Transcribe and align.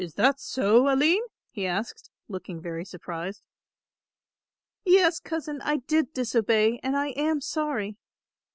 "Is 0.03 0.15
that 0.15 0.39
so, 0.39 0.89
Aline?" 0.91 1.21
he 1.51 1.67
asked, 1.67 2.09
looking 2.27 2.59
very 2.59 2.83
surprised. 2.83 3.43
"Yes, 4.83 5.19
cousin, 5.19 5.61
I 5.61 5.75
did 5.77 6.11
disobey 6.11 6.79
and 6.81 6.97
I 6.97 7.09
am 7.09 7.39
sorry." 7.39 7.97